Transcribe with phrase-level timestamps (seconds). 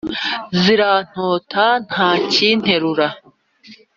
[0.61, 3.07] Zirantota ntacyiterura